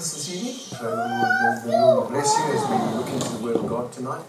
[0.00, 0.56] this evening.
[0.80, 4.22] Uh, the, Lord, bless you as we look into the Word of God tonight.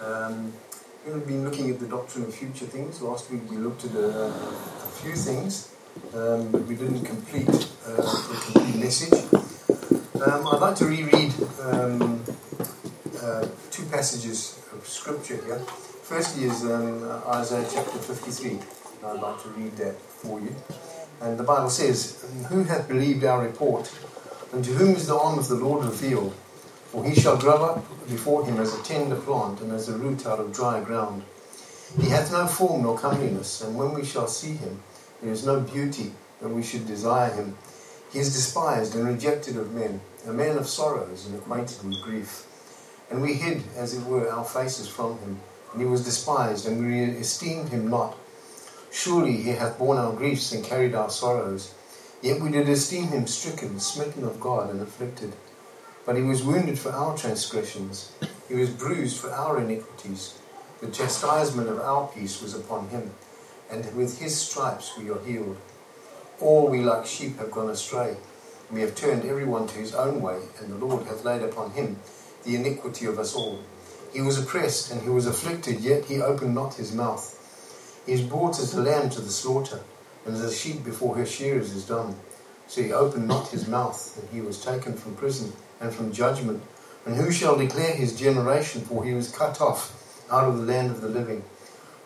[0.00, 0.52] Um,
[1.04, 3.02] we've been looking at the doctrine of future things.
[3.02, 4.32] Last week we looked at a, a
[5.02, 5.74] few things,
[6.14, 9.18] um, but we didn't complete uh, the complete message.
[10.22, 12.22] Um, I'd like to reread um,
[13.20, 15.58] uh, two passages of Scripture here.
[16.04, 18.60] Firstly is um, Isaiah chapter 53.
[19.04, 20.54] I'd like to read that for you.
[21.20, 23.90] And the Bible says, Who hath believed our report?
[24.52, 26.34] And to whom is the arm of the Lord revealed?
[26.86, 30.26] For he shall grow up before him as a tender plant, and as a root
[30.26, 31.22] out of dry ground.
[32.00, 34.82] He hath no form nor comeliness, and when we shall see him,
[35.22, 37.56] there is no beauty that we should desire him.
[38.12, 42.46] He is despised and rejected of men, a man of sorrows and acquainted with grief.
[43.10, 45.40] And we hid, as it were, our faces from him,
[45.72, 48.16] and he was despised, and we esteemed him not.
[48.90, 51.74] Surely he hath borne our griefs and carried our sorrows.
[52.22, 55.32] Yet we did esteem him stricken, smitten of God, and afflicted.
[56.04, 58.12] But he was wounded for our transgressions,
[58.48, 60.34] he was bruised for our iniquities.
[60.80, 63.12] The chastisement of our peace was upon him,
[63.70, 65.56] and with his stripes we are healed.
[66.40, 68.16] All we like sheep have gone astray.
[68.70, 71.70] We have turned every one to his own way, and the Lord hath laid upon
[71.72, 71.98] him
[72.44, 73.60] the iniquity of us all.
[74.12, 77.36] He was oppressed and he was afflicted, yet he opened not his mouth.
[78.06, 79.80] He is brought as a lamb to the slaughter
[80.24, 82.16] and as a sheep before her shearers is dumb.
[82.66, 86.62] So he opened not his mouth, and he was taken from prison and from judgment.
[87.04, 88.82] And who shall declare his generation?
[88.82, 89.96] For he was cut off
[90.30, 91.42] out of the land of the living.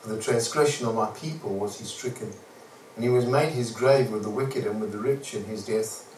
[0.01, 2.33] For the transgression of my people was he stricken.
[2.95, 5.67] And he was made his grave with the wicked and with the rich in his
[5.67, 6.11] death,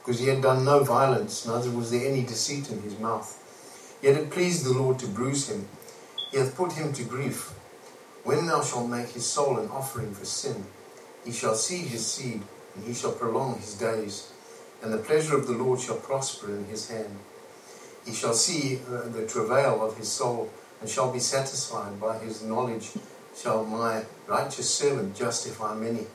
[0.00, 3.40] because he had done no violence, neither was there any deceit in his mouth.
[4.02, 5.68] Yet it pleased the Lord to bruise him.
[6.30, 7.54] He hath put him to grief.
[8.24, 10.66] When thou shalt make his soul an offering for sin,
[11.24, 12.42] he shall see his seed,
[12.74, 14.30] and he shall prolong his days,
[14.82, 17.16] and the pleasure of the Lord shall prosper in his hand.
[18.04, 22.42] He shall see uh, the travail of his soul, and shall be satisfied by his
[22.42, 22.90] knowledge.
[23.34, 26.06] Shall my righteous servant justify many,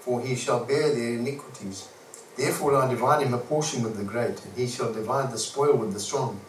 [0.00, 1.88] for he shall bear their iniquities.
[2.36, 5.76] Therefore I divide him a portion with the great, and he shall divide the spoil
[5.76, 6.40] with the strong,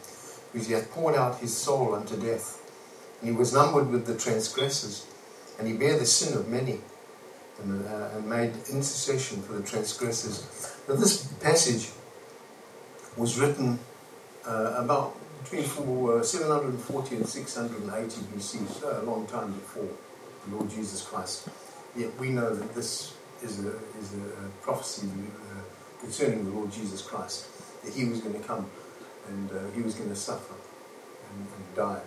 [0.52, 2.60] because he hath poured out his soul unto death.
[3.20, 5.06] And he was numbered with the transgressors,
[5.58, 6.80] and he bare the sin of many
[7.62, 10.76] and, uh, made intercession for the transgressors.
[10.88, 11.90] Now, this passage
[13.16, 13.78] was written
[14.46, 19.88] uh, about between uh, 740 and 680 BC, so a long time before
[20.46, 21.48] the Lord Jesus Christ.
[21.96, 23.70] Yet we know that this is a,
[24.00, 27.46] is a prophecy uh, concerning the Lord Jesus Christ,
[27.84, 28.68] that he was going to come
[29.28, 30.54] and uh, he was going to suffer
[31.30, 32.00] and, and die,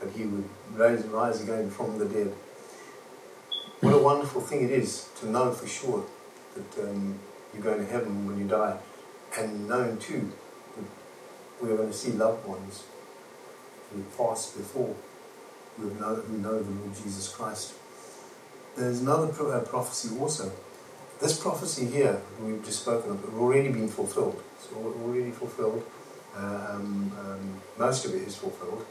[0.00, 2.32] but he would rise again from the dead
[3.80, 6.04] what a wonderful thing it is to know for sure
[6.54, 7.18] that um,
[7.52, 8.76] you're going to heaven when you die,
[9.38, 10.32] and knowing too
[10.76, 10.84] that
[11.60, 12.84] we're going to see loved ones
[13.92, 14.94] who passed before,
[15.76, 17.74] who know, who know the Lord Jesus Christ.
[18.76, 20.52] There's another pro- uh, prophecy also.
[21.20, 24.42] This prophecy here, we've just spoken of, has already been fulfilled.
[24.56, 25.82] It's already fulfilled.
[26.36, 28.84] Um, um, most of it is fulfilled.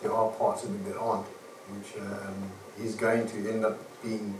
[0.00, 1.26] There are parts of it that aren't,
[1.68, 2.50] which um,
[2.80, 4.36] is going to end up being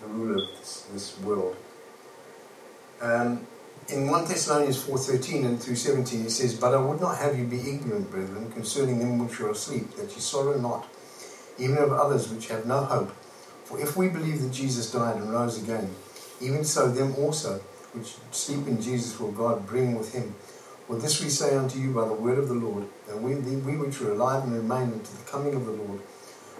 [0.00, 1.56] the ruler of this, this world.
[3.00, 3.46] Um,
[3.88, 7.44] in 1 Thessalonians 4.13 and through 17 it says, But I would not have you
[7.44, 10.88] be ignorant, brethren, concerning them which are asleep, that ye sorrow not,
[11.58, 13.10] even of others which have no hope.
[13.64, 15.94] For if we believe that Jesus died and rose again,
[16.40, 17.60] even so them also
[17.92, 20.34] which sleep in Jesus will God bring with him.
[20.86, 23.76] For this we say unto you by the word of the Lord, that we, we
[23.76, 26.00] which are alive and remain unto the coming of the Lord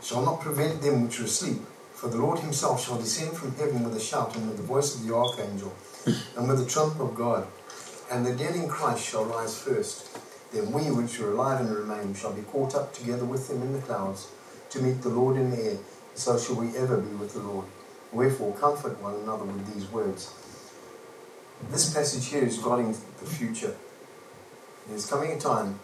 [0.03, 1.61] shall not prevent them which are asleep.
[1.95, 4.95] For the Lord himself shall descend from heaven with a shout, and with the voice
[4.95, 5.73] of the archangel,
[6.37, 7.47] and with the trump of God.
[8.11, 10.19] And the dead in Christ shall rise first.
[10.53, 13.73] Then we which are alive and remain shall be caught up together with them in
[13.73, 14.29] the clouds,
[14.71, 15.79] to meet the Lord in the air.
[16.15, 17.67] So shall we ever be with the Lord.
[18.13, 20.31] Wherefore comfort one another with these words.
[21.71, 23.75] This passage here is regarding the future.
[24.89, 25.81] There's coming a time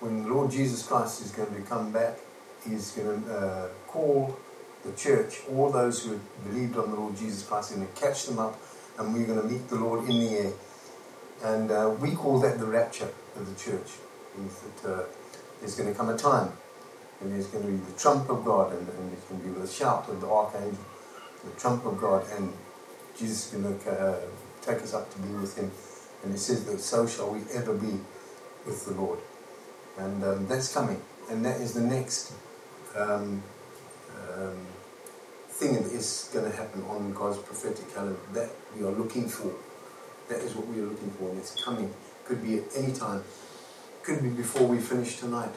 [0.00, 2.18] when the Lord Jesus Christ is going to come back.
[2.68, 4.36] He's going to uh, call
[4.84, 8.00] the church, all those who had believed on the Lord Jesus Christ, are going to
[8.00, 8.58] catch them up
[8.98, 10.52] and we're going to meet the Lord in the air.
[11.44, 13.88] And uh, we call that the rapture of the church.
[14.82, 15.02] That, uh,
[15.60, 16.52] there's going to come a time
[17.20, 19.52] when there's going to be the trump of God and, and it's going to be
[19.52, 20.78] with a shout of the archangel,
[21.44, 22.52] the trump of God, and
[23.18, 24.20] Jesus is going to uh,
[24.60, 25.70] take us up to be with him.
[26.22, 27.98] And it says that so shall we ever be
[28.66, 29.18] with the Lord.
[29.98, 31.00] And um, that's coming.
[31.30, 32.32] And that is the next
[32.96, 33.42] um,
[34.36, 34.66] um,
[35.48, 39.52] thing that is going to happen on God's prophetic calendar that we are looking for.
[40.28, 41.92] That is what we are looking for, and it's coming.
[42.24, 43.22] Could be at any time.
[44.02, 45.52] Could be before we finish tonight.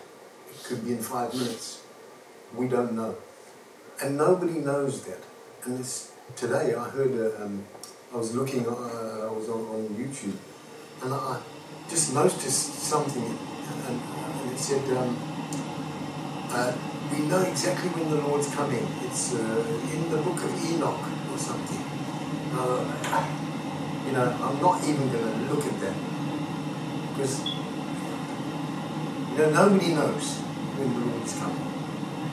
[0.51, 1.81] It could be in five minutes.
[2.56, 3.15] We don't know.
[4.01, 5.19] And nobody knows that.
[5.65, 7.65] And this, today I heard, a, um,
[8.13, 10.38] I was looking, uh, I was on, on YouTube,
[11.03, 11.41] and I
[11.89, 15.18] just noticed something, and, and it said, um,
[16.51, 16.74] uh,
[17.11, 18.85] we know exactly when the Lord's coming.
[19.06, 21.83] It's uh, in the book of Enoch or something.
[22.53, 22.85] Uh,
[24.06, 25.95] you know, I'm not even going to look at that
[27.09, 30.39] because you know nobody knows
[30.77, 31.69] when the Lord's coming,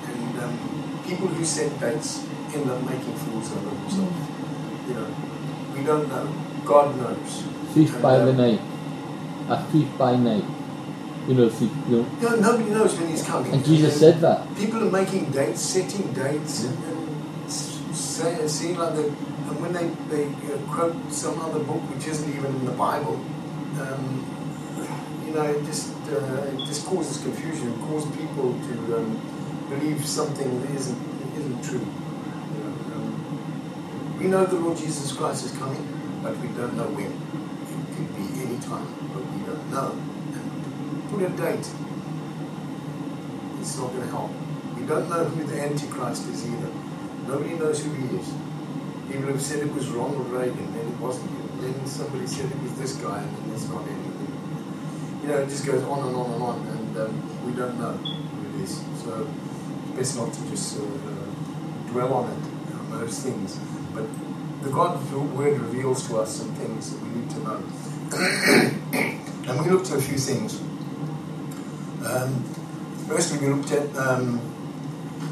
[0.09, 2.25] and um, people who set dates
[2.55, 4.21] end up making fools of themselves.
[4.89, 5.09] You know,
[5.75, 6.27] we don't know.
[6.65, 7.43] God knows.
[7.75, 8.61] Thief by the um, night.
[9.49, 10.45] A thief by night.
[11.29, 12.07] You know, you know.
[12.21, 13.53] You know, nobody knows when He's coming.
[13.53, 14.47] And Jesus said that.
[14.57, 19.73] people are making dates, setting dates, and, and s- say, seeing like they, and when
[19.73, 20.25] they, they
[20.55, 23.15] uh, quote some other book which isn't even in the Bible,
[23.81, 24.25] um,
[25.27, 27.73] you know, it just uh, it just causes confusion.
[27.73, 30.99] It causes people to um, believe something that isn't
[31.37, 31.81] isn't true.
[32.55, 35.83] You know, um, we know the Lord Jesus Christ is coming,
[36.23, 37.11] but we don't know when.
[37.11, 39.91] It could be any time, but we don't know.
[41.11, 41.67] Put a date
[43.67, 44.31] it's not going to help.
[44.79, 46.71] We don't know who the Antichrist is either.
[47.27, 48.33] Nobody knows who he is.
[49.11, 51.61] People have said it was Ronald Reagan, then it wasn't him.
[51.61, 53.99] Then somebody said it was this guy, and it's not him.
[55.23, 57.93] You know, it just goes on and on and on, and um, we don't know
[57.93, 58.77] who it is.
[59.03, 59.27] So
[59.89, 60.83] it's best not to just uh,
[61.91, 63.59] dwell on it, on those things.
[63.93, 64.07] But
[64.63, 67.63] the God word reveals to us some things that we need to know.
[69.51, 70.61] and we looked at a few things.
[72.17, 72.45] Um,
[73.07, 74.41] Firstly, we looked at um,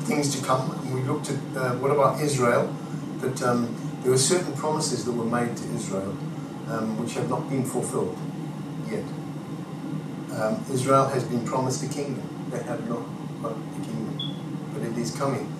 [0.05, 0.71] things to come.
[0.95, 2.73] We looked at uh, what about Israel?
[3.19, 6.17] That um, there were certain promises that were made to Israel
[6.69, 8.17] um, which have not been fulfilled
[8.89, 9.03] yet.
[10.39, 12.23] Um, Israel has been promised a kingdom.
[12.53, 13.03] They have not
[13.43, 15.53] got the kingdom, but it is coming,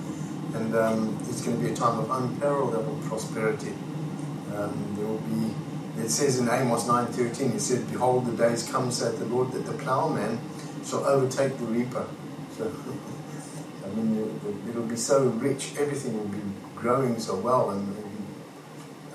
[0.55, 3.73] and um, it's going to be a time of unparalleled prosperity.
[4.51, 5.53] There will be.
[5.99, 9.67] It says in Amos 9:13, it said, "Behold, the days come," saith the Lord, "that
[9.67, 10.39] the plowman
[10.87, 12.07] shall overtake the reaper.
[12.57, 12.65] So,
[13.85, 16.43] I mean, it- it'll be so rich, everything will be
[16.77, 18.25] growing so well, and there'll be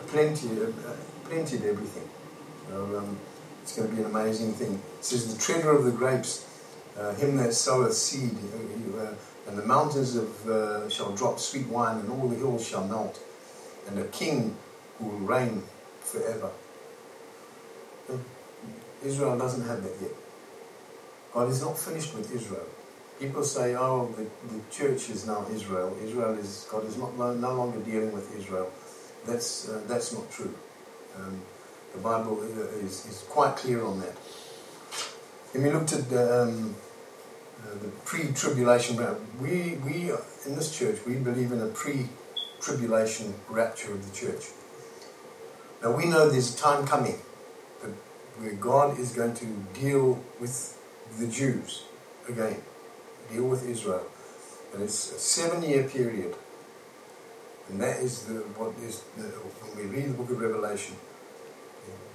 [0.08, 0.94] plenty, uh,
[1.26, 2.10] plenty of everything.
[2.70, 3.18] So, um,
[3.64, 4.82] it's going to be an amazing thing.
[5.00, 6.46] It says, The treader of the grapes,
[6.98, 8.36] uh, him that soweth seed,
[9.00, 9.14] uh,
[9.48, 13.20] and the mountains of, uh, shall drop sweet wine, and all the hills shall melt,
[13.88, 14.56] and a king
[15.00, 15.64] will reign
[16.02, 16.50] forever.
[19.04, 20.12] Israel doesn't have that yet.
[21.40, 22.68] God is not finished with Israel.
[23.18, 25.96] People say, oh, the, the church is now Israel.
[26.04, 28.70] Israel is, God is not, no, longer dealing with Israel.
[29.26, 30.54] That's, uh, that's not true.
[31.18, 31.40] Um,
[31.94, 34.12] the Bible uh, is, is quite clear on that.
[35.54, 36.76] When we looked at um,
[37.64, 40.12] uh, the pre-tribulation, ra- we, we
[40.46, 44.44] in this church, we believe in a pre-tribulation rapture of the church.
[45.82, 47.18] Now we know there's a time coming
[48.40, 50.79] where God is going to deal with
[51.18, 51.84] the Jews
[52.30, 52.62] again,
[53.32, 54.06] deal with Israel.
[54.74, 56.36] And it's a seven year period.
[57.70, 60.96] And that is the, what is, the, when we read the book of Revelation,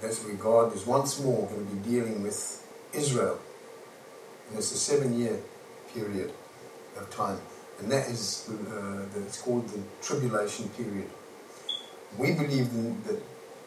[0.01, 3.39] that's where God is once more going to be dealing with Israel.
[4.49, 5.39] And it's a seven year
[5.93, 6.31] period
[6.97, 7.39] of time.
[7.79, 11.09] And that is, uh, that it's called the tribulation period.
[12.17, 12.71] We believe
[13.05, 13.21] that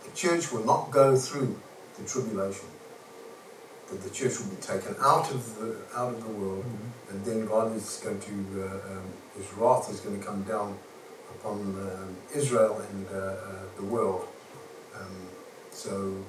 [0.04, 1.60] the church will not go through
[1.98, 2.66] the tribulation
[3.90, 6.64] that the church will be taken out of the out of the world,
[7.10, 9.04] and then God is going to uh, um,
[9.36, 10.78] His wrath is going to come down
[11.34, 13.34] upon um, Israel and uh, uh,
[13.76, 14.26] the world.
[14.94, 15.28] Um,
[15.70, 16.24] so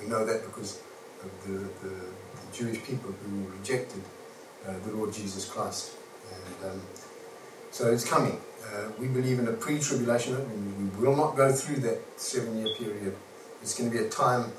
[0.00, 0.80] we know that because
[1.22, 4.02] of the, the, the Jewish people who rejected
[4.66, 5.92] uh, the Lord Jesus Christ,
[6.32, 6.82] and um,
[7.70, 8.40] so it's coming.
[8.64, 10.34] Uh, we believe in a pre-tribulation.
[10.34, 13.14] and We will not go through that seven-year period.
[13.62, 14.50] It's going to be a time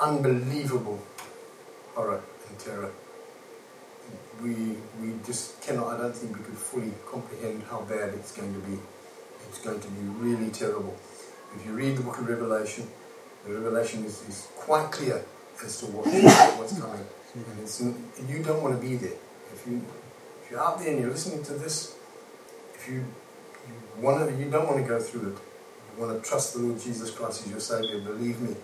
[0.00, 1.00] unbelievable
[1.94, 2.90] horror and terror.
[4.42, 8.54] We, we just cannot, I don't think we could fully comprehend how bad it's going
[8.54, 8.78] to be.
[9.48, 10.96] It's going to be really terrible.
[11.54, 12.88] If you read the book of Revelation,
[13.44, 15.24] the Revelation is, is quite clear
[15.64, 16.06] as to what,
[16.58, 17.04] what's coming.
[17.34, 19.18] And you don't want to be there.
[19.52, 19.84] If, you,
[20.42, 21.96] if you're out there and you're listening to this,
[22.74, 23.04] if you,
[23.66, 25.38] you, want to, you don't want to go through it,
[25.96, 28.56] you want to trust the Lord Jesus Christ as your Savior, believe me,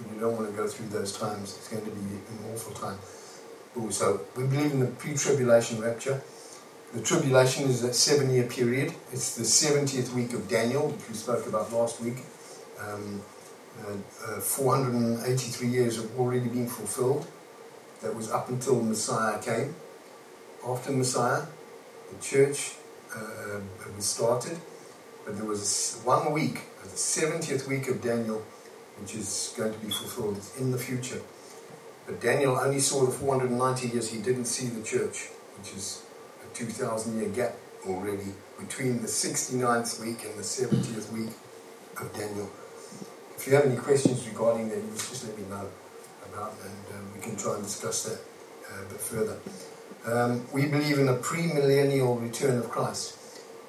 [0.00, 1.56] you don't want to go through those times.
[1.56, 2.98] It's going to be an awful time.
[3.90, 6.22] So we believe in the pre-tribulation rapture.
[6.92, 8.92] The tribulation is a seven-year period.
[9.12, 12.18] It's the 70th week of Daniel, which we spoke about last week.
[12.78, 13.22] Um,
[13.80, 17.26] uh, uh, 483 years have already been fulfilled.
[18.02, 19.74] That was up until Messiah came.
[20.66, 21.46] After Messiah,
[22.10, 22.74] the church
[23.14, 23.60] uh,
[23.96, 24.58] was started,
[25.24, 28.42] but there was one week, the 70th week of Daniel,
[29.02, 31.20] which is going to be fulfilled in the future.
[32.06, 35.28] But Daniel only saw the 490 years, he didn't see the church,
[35.58, 36.02] which is
[36.44, 37.56] a 2,000 year gap
[37.86, 41.32] already between the 69th week and the 70th week
[42.00, 42.48] of Daniel.
[43.36, 45.68] If you have any questions regarding that, just let me know
[46.32, 48.20] about and um, we can try and discuss that
[48.70, 49.38] uh, a bit further.
[50.06, 53.18] Um, we believe in a pre-millennial return of Christ.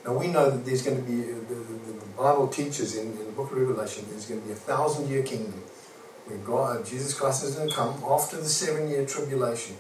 [0.06, 3.08] Now we know that there's going to be, uh, the, the, the, Bible teaches in,
[3.14, 5.64] in, the book of Revelation, there's going to be a thousand year kingdom
[6.26, 9.78] where God, uh, Jesus Christ is going to come after the seven year tribulation.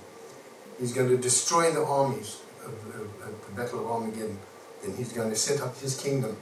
[0.80, 4.40] He's going to destroy the armies of, of, of the Battle of Armageddon.
[4.84, 6.36] and he's going to set up his kingdom.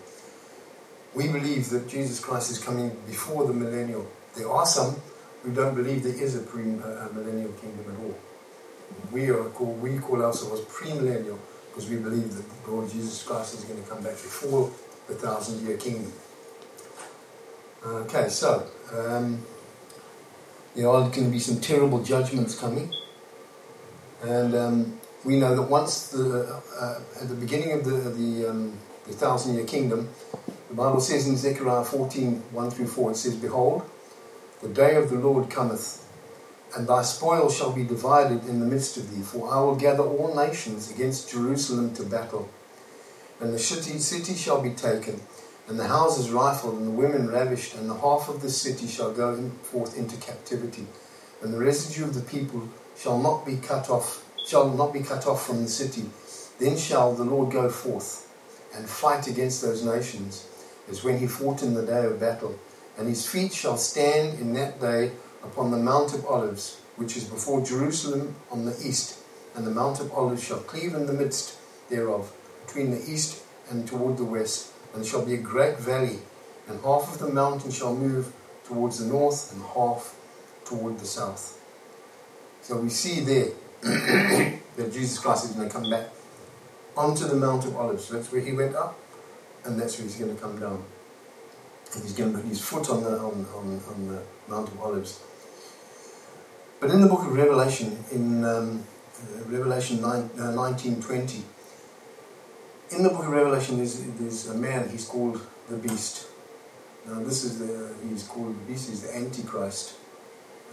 [1.13, 4.07] We believe that Jesus Christ is coming before the millennial.
[4.35, 4.95] There are some
[5.43, 8.15] who don't believe there is a pre-millennial uh, kingdom at all.
[9.11, 11.39] We are called, we call ourselves premillennial
[11.71, 14.69] because we believe that the Lord Jesus Christ is going to come back before
[15.07, 16.11] the thousand year kingdom.
[17.83, 19.43] Okay, so um,
[20.75, 22.93] there are going to be some terrible judgments coming,
[24.21, 28.77] and um, we know that once the uh, at the beginning of the the, um,
[29.07, 30.09] the thousand year kingdom,
[30.71, 33.83] the Bible says in Zechariah 14 1 through 4, it says, Behold,
[34.61, 36.07] the day of the Lord cometh
[36.75, 40.03] and thy spoil shall be divided in the midst of thee, for I will gather
[40.03, 42.49] all nations against Jerusalem to battle.
[43.39, 45.21] And the city, shall be taken,
[45.67, 49.11] and the houses rifled, and the women ravished, and the half of the city shall
[49.11, 50.85] go forth into captivity,
[51.41, 55.25] and the residue of the people shall not be cut off, shall not be cut
[55.27, 56.05] off from the city.
[56.59, 58.31] Then shall the Lord go forth
[58.75, 60.47] and fight against those nations,
[60.89, 62.57] as when he fought in the day of battle.
[62.97, 65.11] And his feet shall stand in that day
[65.43, 69.19] upon the Mount of Olives, which is before Jerusalem on the east,
[69.55, 71.57] and the Mount of Olives shall cleave in the midst
[71.89, 72.31] thereof,
[72.65, 76.19] between the east and toward the west, and shall be a great valley,
[76.67, 78.33] and half of the mountain shall move
[78.65, 80.15] towards the north, and half
[80.65, 81.60] toward the south.
[82.62, 83.50] So we see there
[83.81, 86.10] that Jesus Christ is going to come back
[86.95, 88.10] onto the Mount of Olives.
[88.10, 88.98] That's where he went up,
[89.65, 90.83] and that's where he's going to come down.
[91.93, 94.79] And he's going to put his foot on the, on, on, on the Mount of
[94.81, 95.19] Olives.
[96.81, 98.83] But in the book of Revelation, in um,
[99.15, 101.43] uh, Revelation 9, uh, 1920,
[102.89, 106.25] in the book of Revelation, there's, there's a man, he's called the Beast.
[107.05, 109.93] Now, this is the, he's called the Beast, he's the Antichrist.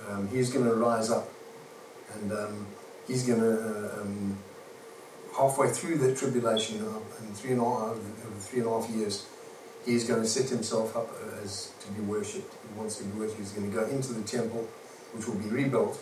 [0.08, 1.28] Um, he's going to rise up
[2.14, 2.66] and um,
[3.06, 4.38] he's going to, uh, um,
[5.36, 8.88] halfway through that tribulation, uh, in three and a half, over three and a half
[8.88, 9.26] years,
[9.84, 11.10] he's going to set himself up
[11.42, 12.54] as to be worshipped.
[12.66, 13.40] He wants to be worshipped.
[13.40, 14.66] He's going to go into the temple
[15.18, 16.00] which will be rebuilt.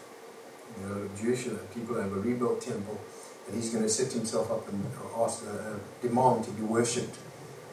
[0.83, 3.01] Know, Jewish people have a rebuilt temple,
[3.47, 4.85] and he's going to set himself up and
[5.17, 7.17] ask, uh, demand to be worshipped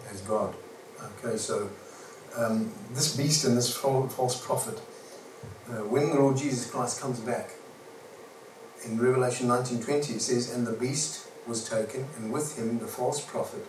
[0.10, 0.56] as God.
[1.20, 1.70] Okay, so
[2.38, 4.80] um, this beast and this false prophet,
[5.70, 7.50] uh, when the Lord Jesus Christ comes back,
[8.86, 13.20] in Revelation 19:20 it says, "And the beast was taken, and with him the false
[13.20, 13.66] prophet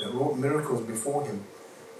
[0.00, 1.44] that wrought miracles before him,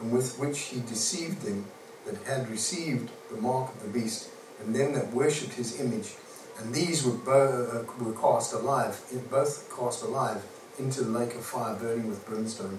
[0.01, 1.67] and with which he deceived them
[2.07, 4.29] that had received the mark of the beast
[4.65, 6.15] and them that worshipped his image.
[6.59, 9.01] And these were, bo- uh, were cast alive,
[9.31, 10.43] both cast alive
[10.79, 12.79] into the lake of fire burning with brimstone.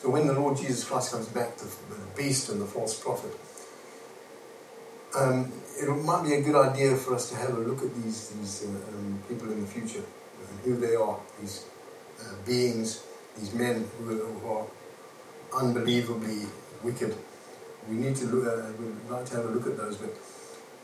[0.00, 1.66] So when the Lord Jesus Christ comes back, the,
[2.16, 3.32] beast and the false prophet,
[5.16, 8.28] um, it might be a good idea for us to have a look at these,
[8.30, 10.04] these uh, um, people in the future,
[10.48, 11.64] and who they are, these
[12.20, 13.02] uh, beings,
[13.36, 14.66] these men who are, who are,
[15.60, 16.42] unbelievably
[16.82, 17.16] wicked.
[17.88, 20.14] We need to look, uh, we'd like to have a look at those, but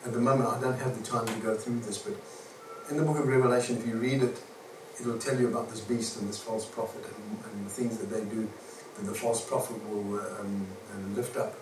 [0.04, 2.14] at the moment, I don't have the time to go through this, but
[2.90, 4.36] in the book of Revelation, if you read it,
[5.00, 8.10] it'll tell you about this beast and this false prophet and, and the things that
[8.10, 8.48] they do.
[8.96, 10.66] That the false prophet will uh, um,
[11.16, 11.54] lift up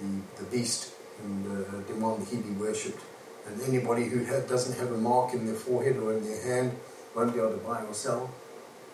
[0.00, 3.02] the, the beast and uh, demand that he be worshipped.
[3.46, 6.76] And anybody who doesn't have a mark in their forehead or in their hand
[7.14, 8.30] won't be able to buy or sell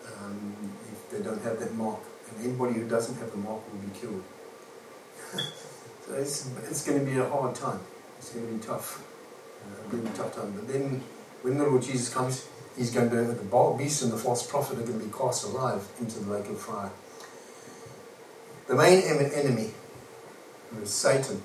[0.05, 0.53] um,
[0.91, 1.99] if they don't have that mark.
[2.29, 4.23] And anybody who doesn't have the mark will be killed.
[5.33, 7.79] so it's, it's going to be a hard time.
[8.23, 9.03] It's going to be tough.
[9.65, 10.53] Uh, a really tough time.
[10.53, 11.03] But then,
[11.41, 14.83] when the Lord Jesus comes, he's going to, the beast and the false prophet are
[14.83, 16.89] going to be cast alive into the lake of fire.
[18.67, 19.71] The main enemy
[20.81, 21.43] is Satan.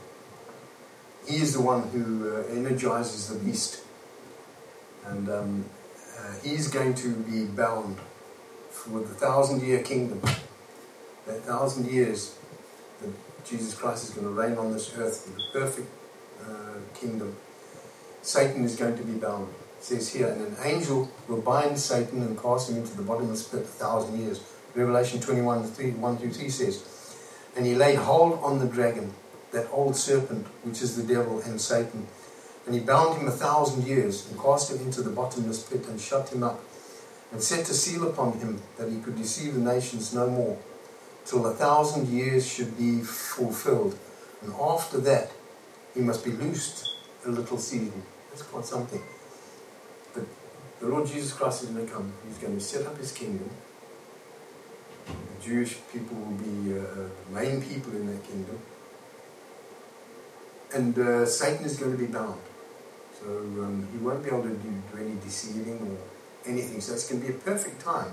[1.27, 3.83] He is the one who uh, energizes the beast.
[5.05, 5.65] And um,
[6.17, 7.99] uh, he's going to be bound
[8.71, 10.21] for the thousand year kingdom.
[11.27, 12.39] That thousand years
[13.03, 13.11] that
[13.45, 15.89] Jesus Christ is going to reign on this earth with a perfect
[16.41, 17.37] uh, kingdom,
[18.23, 19.49] Satan is going to be bound.
[19.79, 23.45] It says here, and an angel will bind Satan and cast him into the bottomless
[23.49, 24.41] pit a thousand years.
[24.75, 27.17] Revelation 21, 3, 1 through 3 says,
[27.57, 29.15] And he laid hold on the dragon,
[29.53, 32.07] that old serpent, which is the devil and Satan.
[32.67, 36.01] And he bound him a thousand years, and cast him into the bottomless pit, and
[36.01, 36.61] shut him up,
[37.33, 40.59] and set a seal upon him, that he could deceive the nations no more,
[41.25, 43.99] till a thousand years should be fulfilled.
[44.43, 45.31] And after that,
[45.99, 46.95] he must be loosed
[47.27, 48.05] a little season.
[48.31, 49.03] That's quite something.
[50.15, 50.27] But
[50.79, 52.13] the Lord Jesus Christ is going to come.
[52.25, 53.51] He's going to set up his kingdom.
[55.07, 58.61] The Jewish people will be uh, the main people in that kingdom.
[60.73, 62.41] And uh, Satan is going to be bound.
[63.21, 66.81] So um, he won't be able to do, do any deceiving or anything.
[66.81, 68.13] So it's going to be a perfect time.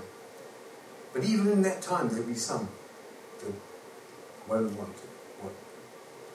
[1.12, 2.68] But even in that time, there'll be some
[3.44, 3.54] that
[4.48, 5.08] won't want it.
[5.40, 5.52] What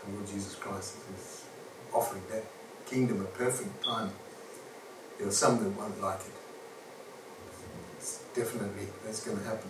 [0.05, 1.40] the Lord Jesus Christ is
[1.93, 2.43] offering that
[2.85, 4.11] kingdom a perfect time.
[5.17, 6.33] There are some that won't like it.
[7.97, 9.69] It's definitely, that's going to happen.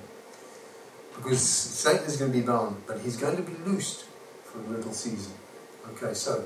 [1.15, 4.05] Because Satan is going to be bound, but he's going to be loosed
[4.43, 5.33] for a little season.
[5.91, 6.45] Okay, so,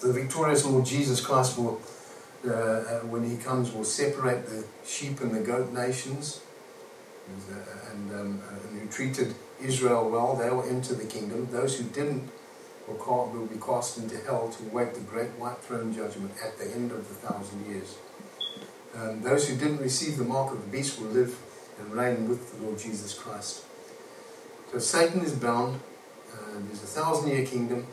[0.00, 1.80] the victorious Lord Jesus Christ will,
[2.46, 6.40] uh, uh, when he comes, will separate the sheep and the goat nations,
[7.28, 11.48] and, uh, and, um, and who treated Israel well, they will enter the kingdom.
[11.50, 12.28] Those who didn't
[12.86, 16.58] will, call, will be cast into hell to await the great white throne judgment at
[16.58, 17.96] the end of the thousand years.
[18.94, 21.38] Um, those who didn't receive the mark of the beast will live
[21.78, 23.64] and reign with the Lord Jesus Christ.
[24.70, 25.80] So Satan is bound.
[26.32, 27.86] Uh, there's a thousand year kingdom.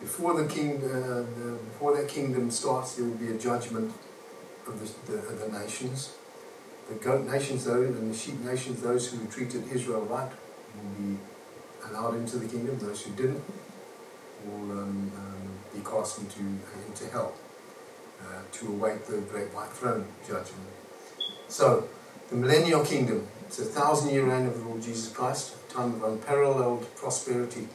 [0.00, 3.92] Before the king, uh, the, before that kingdom starts, there will be a judgment
[4.66, 6.12] of the, the, of the nations.
[6.88, 10.30] The goat nations, though, and the sheep nations, those who treated Israel right,
[10.76, 11.18] will be
[11.88, 12.78] allowed into the kingdom.
[12.78, 13.42] Those who didn't
[14.44, 17.32] will um, um, be cast into, into hell
[18.22, 20.68] uh, to await the great white throne judgment.
[21.48, 21.88] So,
[22.28, 25.94] the millennial kingdom, it's a thousand year reign of the Lord Jesus Christ, a time
[25.94, 27.68] of unparalleled prosperity.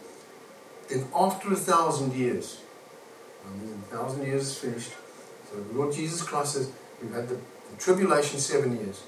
[0.89, 2.61] Then, after a thousand years,
[3.45, 4.91] um, a thousand years is finished,
[5.49, 6.71] so the Lord Jesus Christ says,
[7.01, 9.03] we've had the, the tribulation seven years.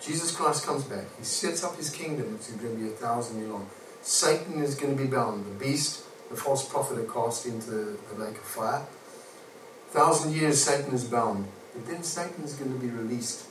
[0.00, 1.04] Jesus Christ comes back.
[1.18, 3.68] He sets up his kingdom, which is going to be a thousand year long.
[4.00, 5.44] Satan is going to be bound.
[5.44, 8.86] The beast the false prophet are cast into the lake of fire.
[9.88, 13.46] A thousand years Satan is bound, but then Satan is going to be released.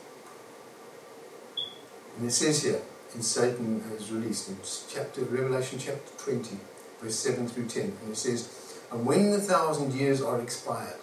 [2.18, 2.82] And it says here,
[3.14, 4.58] and Satan is released in
[4.90, 6.58] chapter Revelation chapter 20,
[7.02, 7.84] verse 7 through 10.
[8.04, 11.00] And it says, And when the thousand years are expired,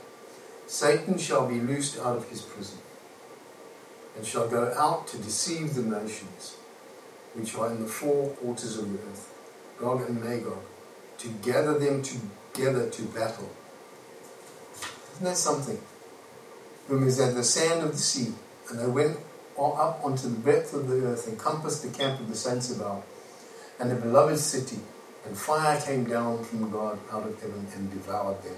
[0.67, 2.79] Satan shall be loosed out of his prison,
[4.17, 6.57] and shall go out to deceive the nations
[7.35, 9.33] which are in the four quarters of the earth,
[9.81, 10.63] Gog and Magog
[11.25, 13.51] to gather them together to battle.
[15.15, 15.81] Isn't that something?
[16.89, 18.33] Whom is at the sand of the sea,
[18.69, 19.17] and they went
[19.59, 23.07] up onto the breadth of the earth and compassed the camp of the saints about,
[23.81, 24.81] and the beloved city,
[25.25, 28.57] and fire came down from God out of heaven and devoured them.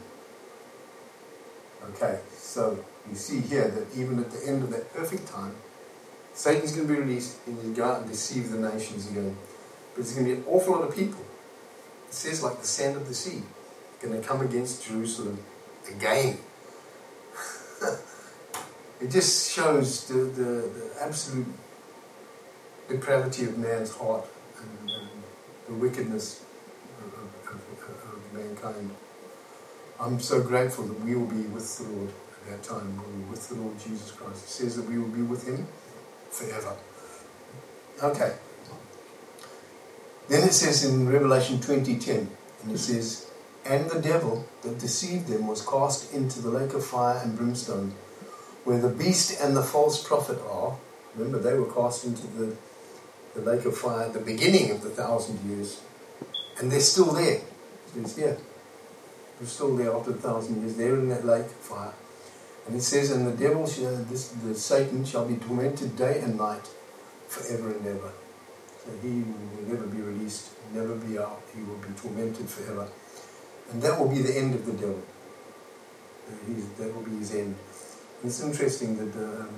[1.91, 5.55] Okay, so you see here that even at the end of that perfect time,
[6.35, 9.09] Satan's going to be released and he's going to go out and deceive the nations
[9.09, 9.37] again.
[9.95, 11.25] But there's going to be an awful lot of people
[12.09, 13.43] it says like the sand of the sea,
[14.01, 15.39] going to come against Jerusalem
[15.89, 16.39] again.
[19.01, 21.47] it just shows the, the, the, absolute
[22.89, 24.27] depravity of man's heart
[24.59, 25.09] and, and
[25.67, 26.43] the wickedness
[27.01, 28.91] of, of, of, mankind.
[30.01, 32.97] I'm so grateful that we will be with the Lord at that time.
[32.97, 34.45] We'll be with the Lord Jesus Christ.
[34.45, 35.67] It says that we will be with Him
[36.31, 36.77] forever.
[38.03, 38.35] Okay.
[40.29, 42.27] Then it says in Revelation 20:10,
[42.63, 43.27] and it says,
[43.65, 47.95] And the devil that deceived them was cast into the lake of fire and brimstone,
[48.65, 50.77] where the beast and the false prophet are.
[51.15, 52.57] Remember, they were cast into the,
[53.35, 55.81] the lake of fire at the beginning of the thousand years.
[56.59, 57.37] And they're still there.
[57.37, 58.39] It says here.
[59.39, 60.77] They're still there after a thousand years.
[60.77, 61.95] They're in that lake of fire.
[62.67, 66.37] And it says, And the devil, shall, this, the Satan, shall be tormented day and
[66.37, 66.69] night
[67.29, 68.13] forever and ever
[68.87, 72.89] that he will never be released, never be out, he will be tormented forever.
[73.73, 75.03] And that will be the end of the devil.
[76.47, 77.57] He's, that will be his end.
[78.23, 79.49] And it's interesting that um,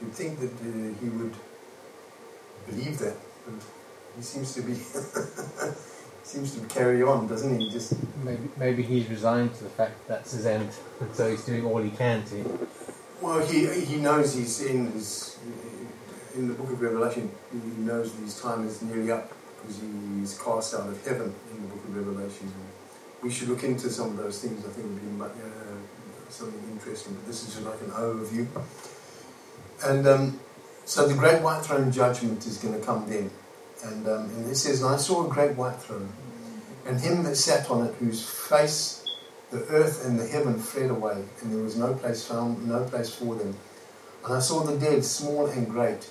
[0.00, 1.34] you'd think that uh, he would
[2.66, 3.64] believe that, but
[4.16, 4.74] he seems to be
[6.22, 7.70] seems to carry on, doesn't he?
[7.70, 10.70] Just maybe maybe he's resigned to the fact that that's his end,
[11.12, 12.68] so he's doing all he can to.
[13.20, 15.38] Well, he he knows his end is
[16.36, 20.38] in the book of Revelation, he knows that his time is nearly up because he's
[20.38, 22.52] cast out of heaven in the book of Revelation.
[23.22, 24.64] we should look into some of those things.
[24.64, 25.28] I think would be uh,
[26.28, 27.14] something interesting.
[27.14, 28.46] But this is just like an overview.
[29.84, 30.40] And um,
[30.84, 33.30] so the great white throne judgment is going to come then.
[33.84, 36.08] And, um, and it says, I saw a great white throne,
[36.86, 39.04] and him that sat on it, whose face
[39.50, 43.14] the earth and the heaven fled away, and there was no place found, no place
[43.14, 43.54] for them.
[44.24, 46.10] And I saw the dead, small and great,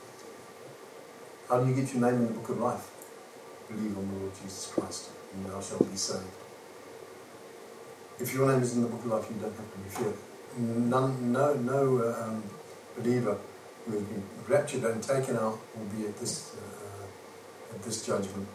[1.51, 2.89] How do you get your name in the book of life?
[3.67, 6.23] Believe on the Lord Jesus Christ, and thou shalt be saved.
[8.21, 10.15] If your name is in the book of life, you don't have to be feared.
[10.57, 12.41] None, no, no uh, um,
[12.95, 13.37] believer
[13.85, 18.47] who has been raptured and taken out will be at this uh, at this judgment.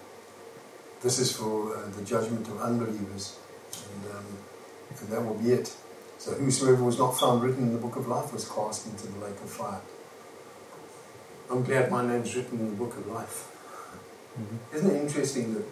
[1.02, 3.38] This is for uh, the judgment of unbelievers,
[3.92, 4.24] and, um,
[5.00, 5.76] and that will be it.
[6.16, 9.18] So whosoever was not found written in the book of life was cast into the
[9.18, 9.82] lake of fire.
[11.50, 13.48] I'm glad my name's written in the book of life.
[14.38, 14.58] Mhm.
[14.76, 15.64] Isn't it interesting that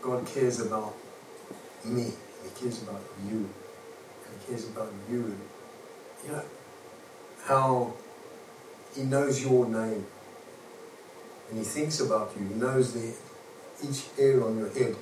[0.00, 0.94] God cares about
[1.84, 2.12] me?
[2.42, 3.48] He cares about you.
[4.24, 5.36] And he cares about you.
[6.24, 6.42] You know,
[7.44, 7.94] how
[8.94, 10.06] He knows your name.
[11.48, 12.46] And He thinks about you.
[12.46, 13.12] He knows the,
[13.82, 14.96] each hair on your head.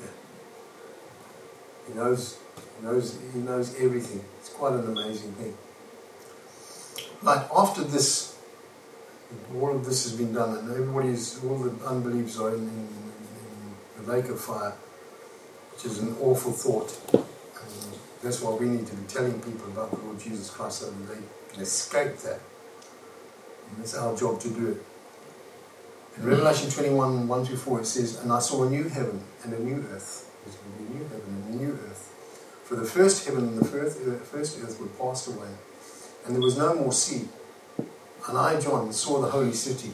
[0.00, 0.06] Yeah.
[1.86, 2.38] He knows,
[2.78, 4.24] he knows, he knows everything.
[4.40, 5.56] It's quite an amazing thing.
[7.22, 8.36] But after this,
[9.54, 12.88] all of this has been done, and everybody's, all the unbelievers are in, in,
[13.98, 14.74] in the lake of fire,
[15.72, 16.96] which is an awful thought.
[17.12, 20.90] And that's why we need to be telling people about the Lord Jesus Christ so
[20.90, 22.40] that they can escape that.
[23.70, 24.82] And it's our job to do it.
[26.16, 29.52] In Revelation 21 1 through 4, it says, And I saw a new heaven and
[29.52, 30.28] a new earth.
[30.44, 32.14] There's going to be a new heaven and a new earth.
[32.64, 35.48] For the first heaven and the first earth, first earth were passed away,
[36.28, 37.26] and there was no more sea.
[38.28, 39.92] And I, John, saw the holy city,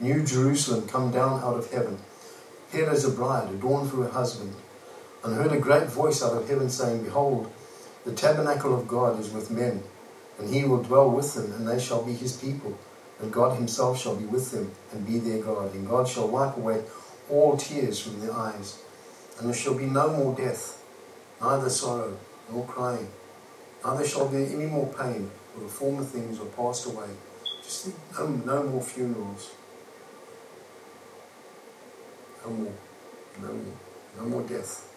[0.00, 1.98] New Jerusalem, come down out of heaven,
[2.68, 4.52] prepared as a bride, adorned for her husband.
[5.22, 7.52] And heard a great voice out of heaven saying, Behold,
[8.04, 9.84] the tabernacle of God is with men,
[10.40, 12.76] and he will dwell with them, and they shall be his people.
[13.20, 15.72] And God himself shall be with them, and be their God.
[15.72, 16.82] And God shall wipe away
[17.30, 18.78] all tears from their eyes.
[19.38, 20.82] And there shall be no more death,
[21.40, 22.16] neither sorrow,
[22.50, 23.08] nor crying.
[23.84, 27.08] Neither shall there be any more pain, for the former things are passed away.
[27.62, 29.52] Just think, no, no more funerals.
[32.44, 32.72] No more.
[33.40, 33.76] No more.
[34.18, 34.94] No more death.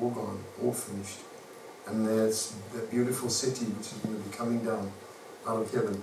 [0.00, 0.44] All gone.
[0.62, 1.18] All finished.
[1.88, 4.92] And there's that beautiful city which is going to be coming down
[5.46, 6.00] out of heaven.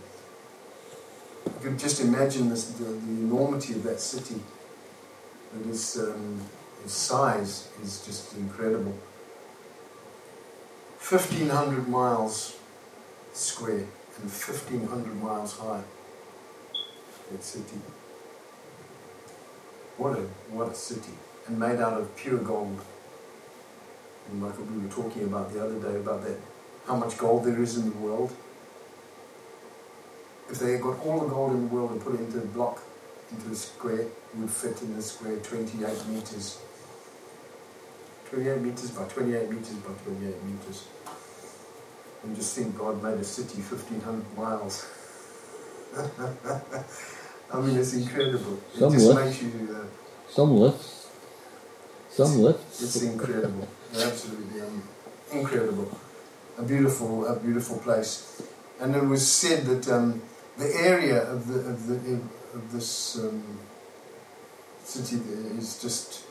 [1.45, 4.41] You could just imagine this, the, the enormity of that city.
[5.65, 6.41] Its, um,
[6.83, 8.97] its size is just incredible.
[10.99, 12.58] 1,500 miles
[13.33, 13.85] square
[14.21, 15.83] and 1,500 miles high.
[17.31, 17.77] That city.
[19.97, 21.11] What a, what a city.
[21.47, 22.79] And made out of pure gold.
[24.31, 26.37] And like we were talking about the other day about that,
[26.87, 28.35] how much gold there is in the world.
[30.49, 32.45] If they had got all the gold in the world and put it into a
[32.45, 32.81] block,
[33.31, 36.59] into a square, it would fit in the square 28 meters.
[38.29, 40.87] 28 meters by 28 meters by 28 meters.
[42.23, 44.85] And just think God made a city 1500 miles.
[47.51, 48.59] I mean, it's incredible.
[48.73, 49.75] It Some just makes you.
[49.75, 49.85] Uh,
[50.29, 51.07] Some lifts.
[52.09, 52.81] Some lifts.
[52.81, 53.67] it's incredible.
[53.95, 54.83] Absolutely um,
[55.31, 55.97] incredible.
[56.57, 58.41] A beautiful, a beautiful place.
[58.79, 60.21] And it was said that um,
[60.57, 62.19] the area of the of the
[62.53, 63.59] of this um,
[64.83, 66.23] city there is just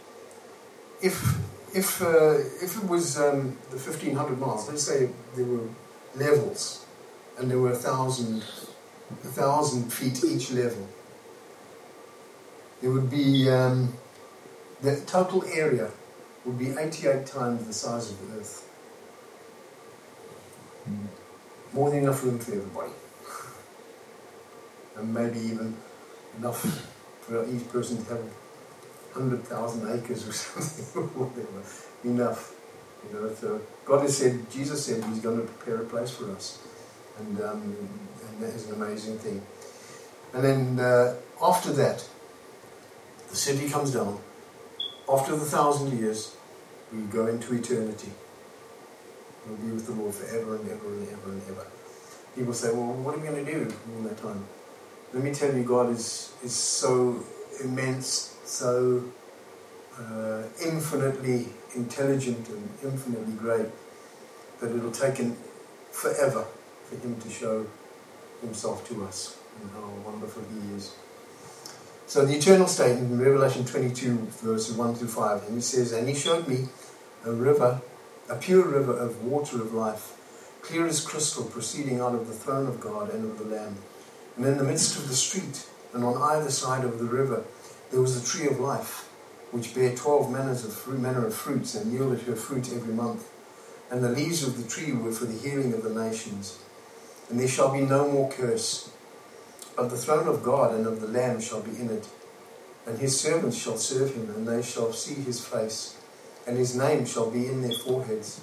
[1.01, 1.39] if
[1.75, 5.69] if uh, if it was um, the fifteen hundred miles, let's say there were
[6.17, 6.87] levels,
[7.39, 8.43] and there were a thousand
[9.11, 10.89] a thousand feet each level.
[12.81, 13.93] There would be um,
[14.83, 15.91] the total area
[16.45, 18.65] would be 88 times the size of the Earth.
[21.73, 22.93] More than enough room for everybody.
[24.97, 25.77] And maybe even
[26.39, 28.25] enough for each person to have
[29.13, 31.03] 100,000 acres or something.
[31.19, 31.63] whatever.
[32.05, 32.55] Enough.
[33.07, 36.31] You know, so God has said, Jesus said He's going to prepare a place for
[36.33, 36.59] us.
[37.19, 39.43] And, um, and that is an amazing thing.
[40.35, 42.07] And then uh, after that,
[43.31, 44.19] the city comes down
[45.11, 46.37] after the thousand years,
[46.93, 48.11] we go into eternity.
[49.47, 51.67] We'll be with the Lord forever and ever and ever and ever.
[52.37, 54.45] People say, well, what are we going to do in that time?
[55.15, 57.25] Let me tell you, God is, is so
[57.65, 59.05] immense, so
[59.99, 63.67] uh, infinitely intelligent and infinitely great
[64.61, 65.37] that it'll take him
[65.91, 66.47] forever
[66.85, 67.67] for him to show
[68.41, 70.95] himself to us and how wonderful he is.
[72.07, 76.09] So the eternal state in Revelation 22 verses 1 through 5, and he says, And
[76.09, 76.69] he showed me
[77.27, 77.83] a river,
[78.31, 80.15] a pure river of water of life,
[80.63, 83.77] clear as crystal, proceeding out of the throne of God and of the Lamb.
[84.37, 87.45] And in the midst of the street, and on either side of the river,
[87.91, 89.09] there was a tree of life,
[89.51, 93.29] which bare twelve manners of fruit, manner of fruits, and yielded her fruit every month.
[93.91, 96.59] And the leaves of the tree were for the healing of the nations.
[97.31, 98.91] And there shall be no more curse
[99.79, 102.09] but the throne of God and of the Lamb shall be in it.
[102.85, 105.97] And his servants shall serve him, and they shall see his face,
[106.49, 108.41] and his name shall be in their foreheads.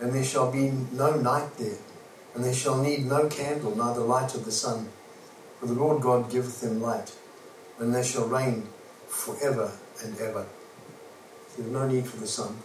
[0.00, 1.78] And there shall be no night there,
[2.34, 4.88] and they shall need no candle, neither light of the sun.
[5.60, 7.14] For the Lord God giveth them light,
[7.78, 8.66] and they shall reign
[9.14, 9.70] forever
[10.02, 10.46] and ever.
[11.56, 12.56] There's no need for the sun.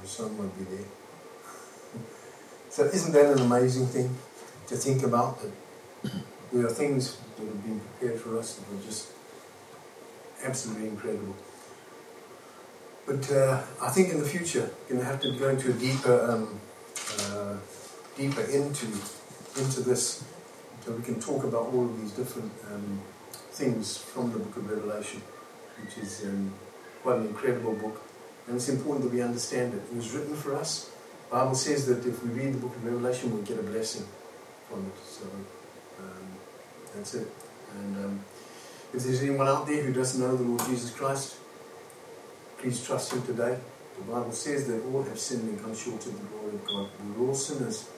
[0.00, 0.86] The sun won't be there.
[2.70, 4.16] so isn't that an amazing thing
[4.66, 5.52] to think about that
[6.52, 9.08] there are things that have been prepared for us that are just
[10.42, 11.34] absolutely incredible.
[13.06, 15.74] But uh, I think in the future, we're going to have to go into a
[15.74, 16.60] deeper, um,
[17.20, 17.56] uh,
[18.16, 18.86] deeper into
[19.56, 20.24] into this,
[20.84, 23.00] so we can talk about all of these different um,
[23.54, 25.22] things from the Book of Revelation,
[25.82, 26.52] which is um,
[27.02, 28.02] quite an incredible book,
[28.46, 29.82] and it's important that we understand it.
[29.90, 30.90] It was written for us.
[31.30, 34.06] The Bible says that if we read the Book of Revelation, we'll get a blessing
[34.68, 34.98] from it.
[35.06, 35.26] So.
[36.00, 36.34] Um,
[36.94, 37.28] that's it.
[37.76, 38.24] And um,
[38.92, 41.36] if there's anyone out there who doesn't know the Lord Jesus Christ,
[42.58, 43.58] please trust Him today.
[43.96, 46.88] The Bible says that all have sinned and come short of the glory of God.
[47.16, 47.88] We're all sinners.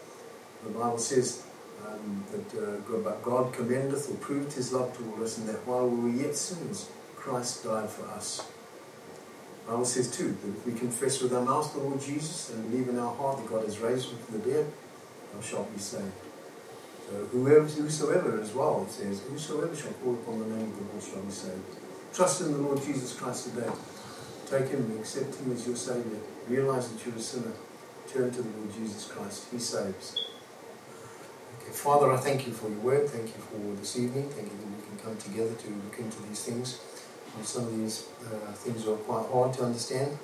[0.65, 1.46] The Bible says
[1.87, 6.11] um, that uh, God commendeth or proved His love toward us, and that while we
[6.11, 8.47] were yet sinners, Christ died for us.
[9.65, 12.71] The Bible says too that if we confess with our mouth the Lord Jesus and
[12.71, 14.67] believe in our heart that God has raised him from the dead,
[15.35, 16.13] thou shalt be saved.
[17.09, 20.85] So whoever, whosoever as well, it says, whosoever shall call upon the name of the
[20.85, 21.63] Lord shall be saved.
[22.15, 23.71] Trust in the Lord Jesus Christ today.
[24.49, 26.21] Take him, and accept him as your Saviour.
[26.49, 27.53] Realize that you're a sinner.
[28.09, 29.47] Turn to the Lord Jesus Christ.
[29.51, 30.17] He saves.
[31.73, 33.09] Father, I thank you for your word.
[33.09, 34.29] Thank you for this evening.
[34.31, 36.81] Thank you that we can come together to look into these things.
[37.37, 40.17] And some of these uh, things are quite hard to understand.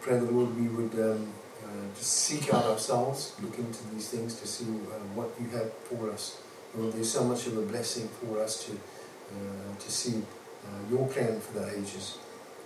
[0.00, 1.32] Pray the Lord we would um,
[1.64, 5.72] uh, just seek out ourselves, look into these things to see uh, what you have
[5.84, 6.40] for us.
[6.76, 10.22] Lord, there's so much of a blessing for us to uh, to see
[10.66, 12.18] uh, your plan for the ages.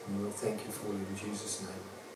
[0.07, 1.96] And we'll thank you for it in Jesus' name.